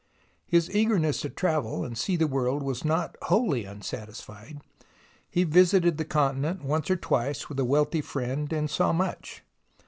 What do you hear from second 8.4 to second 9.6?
and saw much.